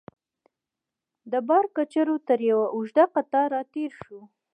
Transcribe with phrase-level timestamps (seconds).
[1.31, 4.21] د بار کچرو تر یوه اوږد قطار راتېر شوو.